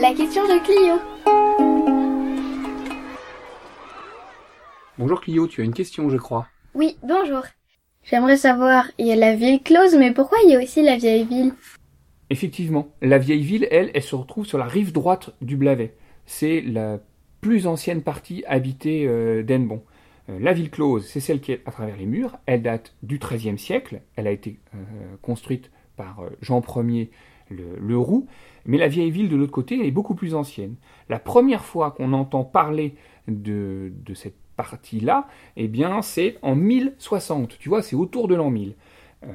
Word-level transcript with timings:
La 0.00 0.14
question 0.14 0.42
de 0.44 0.62
Clio. 0.62 0.94
Bonjour 4.96 5.20
Clio, 5.20 5.48
tu 5.48 5.60
as 5.60 5.64
une 5.64 5.74
question, 5.74 6.08
je 6.08 6.16
crois. 6.16 6.46
Oui, 6.74 6.96
bonjour. 7.02 7.42
J'aimerais 8.04 8.36
savoir, 8.36 8.88
il 8.98 9.08
y 9.08 9.12
a 9.12 9.16
la 9.16 9.34
ville 9.34 9.60
close, 9.60 9.96
mais 9.96 10.12
pourquoi 10.12 10.38
il 10.44 10.52
y 10.52 10.54
a 10.54 10.62
aussi 10.62 10.82
la 10.82 10.96
vieille 10.96 11.24
ville? 11.24 11.52
Effectivement, 12.30 12.92
la 13.02 13.18
vieille 13.18 13.42
ville, 13.42 13.66
elle, 13.72 13.90
elle 13.92 14.04
se 14.04 14.14
retrouve 14.14 14.46
sur 14.46 14.56
la 14.56 14.66
rive 14.66 14.92
droite 14.92 15.30
du 15.42 15.56
Blavet. 15.56 15.96
C'est 16.26 16.60
la 16.60 17.00
plus 17.40 17.66
ancienne 17.66 18.02
partie 18.02 18.44
habitée 18.46 19.04
euh, 19.08 19.42
d'Enbon. 19.42 19.82
Euh, 20.30 20.38
la 20.40 20.52
ville 20.52 20.70
close, 20.70 21.08
c'est 21.08 21.18
celle 21.18 21.40
qui 21.40 21.50
est 21.50 21.62
à 21.66 21.72
travers 21.72 21.96
les 21.96 22.06
murs. 22.06 22.38
Elle 22.46 22.62
date 22.62 22.94
du 23.02 23.18
XIIIe 23.18 23.58
siècle. 23.58 24.02
Elle 24.14 24.28
a 24.28 24.32
été 24.32 24.60
euh, 24.74 24.78
construite 25.22 25.72
par 25.96 26.22
Jean 26.40 26.62
Ier 26.76 27.10
le, 27.50 27.98
Roux. 27.98 28.26
Mais 28.66 28.78
la 28.78 28.88
vieille 28.88 29.10
ville 29.10 29.28
de 29.28 29.36
l'autre 29.36 29.52
côté, 29.52 29.86
est 29.86 29.90
beaucoup 29.90 30.14
plus 30.14 30.34
ancienne. 30.34 30.76
La 31.08 31.18
première 31.18 31.64
fois 31.64 31.92
qu'on 31.92 32.12
entend 32.12 32.44
parler 32.44 32.94
de, 33.26 33.92
cette 34.14 34.36
partie-là, 34.56 35.28
eh 35.56 35.68
bien, 35.68 36.02
c'est 36.02 36.36
en 36.42 36.54
1060. 36.54 37.58
Tu 37.58 37.68
vois, 37.68 37.82
c'est 37.82 37.96
autour 37.96 38.28
de 38.28 38.34
l'an 38.34 38.50
1000. 38.50 38.74
Euh, 39.24 39.26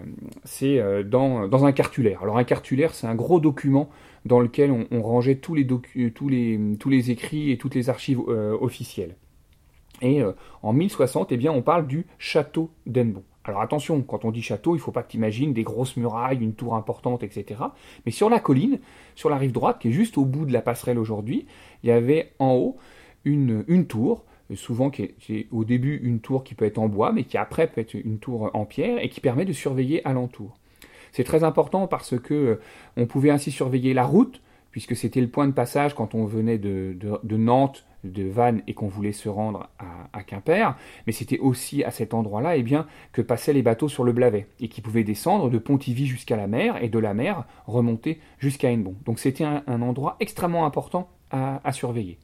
c'est 0.46 0.80
euh, 0.80 1.04
dans, 1.04 1.66
un 1.66 1.72
cartulaire. 1.72 2.24
Alors 2.24 2.38
un 2.38 2.44
cartulaire, 2.44 2.94
c'est 2.94 3.08
un 3.08 3.16
gros 3.16 3.40
document 3.40 3.90
dans 4.26 4.40
lequel 4.40 4.72
on, 4.72 5.02
rangeait 5.02 5.36
tous 5.36 5.56
les, 5.56 7.12
écrits 7.12 7.52
et 7.52 7.58
toutes 7.58 7.76
les 7.76 7.90
archives 7.90 8.22
euh, 8.30 8.58
officielles. 8.60 9.16
Et 10.02 10.22
en 10.64 10.74
1060, 10.74 11.32
eh 11.32 11.38
bien, 11.38 11.52
on 11.52 11.62
parle 11.62 11.88
du 11.88 12.06
château 12.18 12.72
d'Enbon. 12.86 13.24
Alors 13.46 13.62
attention, 13.62 14.02
quand 14.02 14.24
on 14.26 14.32
dit 14.32 14.42
château, 14.42 14.72
il 14.76 14.78
ne 14.78 14.82
faut 14.82 14.92
pas 14.92 15.04
que 15.04 15.12
tu 15.12 15.18
imagines 15.18 15.54
des 15.54 15.64
grosses 15.64 15.98
murailles, 15.98 16.38
une 16.40 16.54
tour 16.54 16.76
importante, 16.76 17.24
etc. 17.24 17.62
Mais 18.06 18.12
sur 18.12 18.30
la 18.30 18.40
colline, 18.40 18.80
sur 19.16 19.30
la 19.30 19.38
rive 19.38 19.52
droite, 19.52 19.80
qui 19.80 19.90
est 19.90 19.92
juste 19.92 20.18
au 20.18 20.26
bout 20.26 20.46
de 20.46 20.54
la 20.54 20.62
passerelle 20.62 20.98
aujourd'hui, 20.98 21.46
il 21.84 21.90
y 21.90 21.92
avait 21.92 22.32
en 22.40 22.54
haut 22.54 22.78
une, 23.26 23.86
tour, 23.88 24.24
souvent 24.56 24.90
qui 24.90 25.04
est, 25.30 25.48
au 25.52 25.64
début 25.66 26.00
une 26.04 26.20
tour 26.20 26.44
qui 26.44 26.56
peut 26.56 26.66
être 26.66 26.78
en 26.78 26.88
bois, 26.88 27.12
mais 27.12 27.24
qui 27.24 27.38
après 27.38 27.68
peut 27.68 27.82
être 27.82 27.94
une 27.94 28.20
tour 28.20 28.50
en 28.54 28.66
pierre 28.66 29.04
et 29.04 29.10
qui 29.10 29.20
permet 29.20 29.46
de 29.46 29.54
surveiller 29.54 30.06
alentour. 30.08 30.58
C'est 31.12 31.24
très 31.24 31.44
important 31.44 31.88
parce 31.88 32.18
que 32.20 32.34
euh, 32.34 32.62
on 32.98 33.06
pouvait 33.06 33.30
ainsi 33.30 33.52
surveiller 33.52 33.94
la 33.94 34.04
route, 34.06 34.42
puisque 34.72 34.96
c'était 34.96 35.22
le 35.22 35.28
point 35.28 35.48
de 35.48 35.52
passage 35.54 35.94
quand 35.94 36.16
on 36.16 36.26
venait 36.26 36.58
de, 36.58 36.96
de- 37.00 37.20
de 37.24 37.38
Nantes, 37.38 37.86
de 38.04 38.24
Vannes 38.24 38.64
et 38.68 38.74
qu'on 38.74 38.88
voulait 38.88 39.12
se 39.12 39.30
rendre 39.30 39.70
à, 39.80 39.86
à 40.12 40.24
Quimper, 40.24 40.76
mais 41.06 41.14
c'était 41.14 41.40
aussi 41.40 41.84
à 41.84 41.92
cet 41.92 42.14
endroit-là 42.14 42.58
eh 42.58 42.64
bien, 42.64 42.88
que 43.12 43.22
passaient 43.22 43.54
les 43.54 43.62
bateaux 43.62 43.90
sur 43.90 44.04
le 44.04 44.12
Blavet 44.12 44.48
et 44.60 44.68
qui 44.68 44.82
pouvaient 44.82 45.04
descendre 45.04 45.50
de 45.50 45.58
Pontivy 45.58 46.06
jusqu'à 46.06 46.36
la 46.36 46.48
mer 46.48 46.82
et 46.84 46.90
de 46.90 47.00
la 47.00 47.14
mer 47.14 47.46
remonter 47.68 48.20
jusqu'à 48.40 48.72
Hennebon. 48.72 48.96
Donc 49.06 49.20
c'était 49.20 49.44
un, 49.44 49.82
endroit 49.82 50.18
extrêmement 50.20 50.66
important 50.66 51.10
à, 51.32 51.62
à 51.64 51.72
surveiller. 51.72 52.18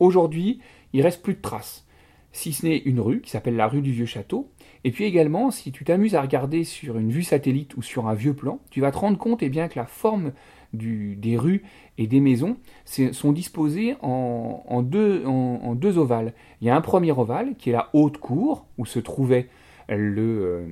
Aujourd'hui, 0.00 0.60
il 0.92 1.02
reste 1.02 1.22
plus 1.22 1.34
de 1.34 1.40
traces, 1.40 1.86
si 2.32 2.52
ce 2.52 2.66
n'est 2.66 2.78
une 2.78 3.00
rue 3.00 3.20
qui 3.20 3.30
s'appelle 3.30 3.56
la 3.56 3.68
rue 3.68 3.80
du 3.80 3.92
Vieux 3.92 4.06
Château. 4.06 4.50
Et 4.84 4.90
puis 4.90 5.04
également, 5.04 5.50
si 5.50 5.72
tu 5.72 5.84
t'amuses 5.84 6.14
à 6.14 6.20
regarder 6.20 6.62
sur 6.62 6.98
une 6.98 7.10
vue 7.10 7.22
satellite 7.22 7.76
ou 7.76 7.82
sur 7.82 8.06
un 8.06 8.14
vieux 8.14 8.34
plan, 8.34 8.60
tu 8.70 8.82
vas 8.82 8.92
te 8.92 8.98
rendre 8.98 9.16
compte 9.16 9.42
eh 9.42 9.48
bien, 9.48 9.68
que 9.68 9.78
la 9.78 9.86
forme 9.86 10.32
des 10.74 11.36
rues 11.36 11.62
et 11.96 12.06
des 12.06 12.20
maisons 12.20 12.56
sont 12.84 13.32
disposées 13.32 13.96
en, 14.02 14.82
deux, 14.82 15.24
en 15.24 15.74
deux 15.74 15.98
ovales. 15.98 16.34
Il 16.60 16.66
y 16.66 16.70
a 16.70 16.76
un 16.76 16.80
premier 16.80 17.12
ovale 17.12 17.54
qui 17.56 17.70
est 17.70 17.72
la 17.72 17.88
haute 17.92 18.18
cour 18.18 18.66
où 18.76 18.84
se 18.84 18.98
trouvait 18.98 19.48
euh, 19.90 20.66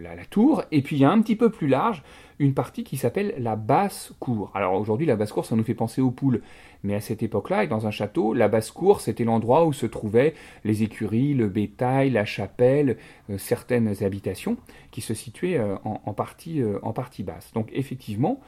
la, 0.00 0.24
tour, 0.28 0.64
et 0.72 0.82
puis 0.82 0.96
il 0.96 0.98
y 1.00 1.04
a 1.04 1.10
un 1.10 1.20
petit 1.20 1.36
peu 1.36 1.50
plus 1.50 1.68
large 1.68 2.02
une 2.38 2.52
partie 2.52 2.84
qui 2.84 2.96
s'appelle 2.96 3.34
la 3.38 3.56
basse 3.56 4.12
cour. 4.20 4.50
Alors 4.54 4.74
aujourd'hui, 4.74 5.06
la 5.06 5.16
basse 5.16 5.32
cour, 5.32 5.46
ça 5.46 5.56
nous 5.56 5.64
fait 5.64 5.74
penser 5.74 6.02
aux 6.02 6.10
poules, 6.10 6.42
mais 6.82 6.94
à 6.94 7.00
cette 7.00 7.22
époque-là, 7.22 7.64
et 7.64 7.66
dans 7.66 7.86
un 7.86 7.90
château, 7.90 8.34
la 8.34 8.48
basse 8.48 8.70
cour, 8.70 9.00
c'était 9.00 9.24
l'endroit 9.24 9.64
où 9.64 9.72
se 9.72 9.86
trouvaient 9.86 10.34
les 10.64 10.82
écuries, 10.82 11.34
le 11.34 11.48
bétail, 11.48 12.10
la 12.10 12.24
chapelle, 12.24 12.98
euh, 13.30 13.38
certaines 13.38 14.02
habitations 14.02 14.56
qui 14.90 15.00
se 15.00 15.14
situaient 15.14 15.58
euh, 15.58 15.76
en, 15.84 16.12
partie, 16.12 16.62
basse. 17.22 17.52
Donc 17.54 17.70
effectivement, 17.72 18.40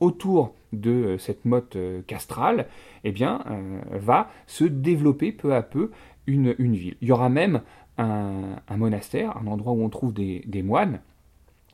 autour 0.00 0.54
de 0.72 0.90
euh, 0.90 1.18
cette 1.18 1.44
motte 1.44 1.76
euh, 1.76 2.02
castrale, 2.02 2.66
eh 3.04 3.12
bien, 3.12 3.42
euh, 3.50 3.80
va 3.92 4.30
se 4.46 4.64
développer 4.64 5.32
peu 5.32 5.54
à 5.54 5.62
peu 5.62 5.90
une, 6.26 6.54
une 6.58 6.74
ville. 6.74 6.96
Il 7.00 7.08
y 7.08 7.12
aura 7.12 7.28
même 7.28 7.62
un, 7.96 8.56
un 8.68 8.76
monastère, 8.76 9.36
un 9.36 9.46
endroit 9.46 9.72
où 9.72 9.82
on 9.82 9.88
trouve 9.88 10.12
des, 10.12 10.42
des 10.46 10.62
moines, 10.62 11.00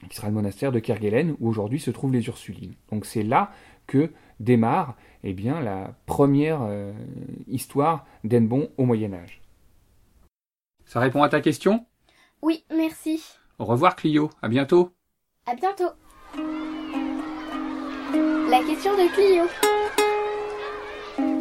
qui 0.08 0.16
sera 0.16 0.28
le 0.28 0.34
monastère 0.34 0.72
de 0.72 0.78
Kerguelen, 0.78 1.34
où 1.40 1.48
aujourd'hui 1.48 1.80
se 1.80 1.90
trouvent 1.90 2.12
les 2.12 2.26
Ursulines. 2.26 2.74
Donc 2.90 3.06
c'est 3.06 3.22
là 3.22 3.50
que 3.86 4.10
démarre 4.40 4.96
eh 5.22 5.32
bien, 5.32 5.60
la 5.60 5.94
première 6.06 6.62
euh, 6.62 6.92
histoire 7.48 8.06
d'Enbon 8.24 8.68
au 8.76 8.84
Moyen 8.84 9.12
Âge. 9.14 9.40
Ça 10.84 11.00
répond 11.00 11.22
à 11.22 11.28
ta 11.28 11.40
question? 11.40 11.86
Oui, 12.42 12.64
merci. 12.70 13.22
Au 13.58 13.64
revoir 13.64 13.96
Clio, 13.96 14.30
à 14.42 14.48
bientôt 14.48 14.90
À 15.46 15.54
bientôt. 15.54 15.90
La 18.54 18.62
question 18.62 18.92
de 18.92 19.08
Clio. 19.12 19.46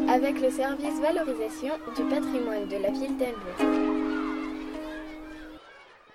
Avec 0.09 0.41
le 0.41 0.49
service 0.49 0.99
valorisation 0.99 1.75
du 1.95 2.01
patrimoine 2.05 2.67
de 2.67 2.77
la 2.77 2.89
ville 2.89 3.15
d'Elbeuf. 3.17 4.02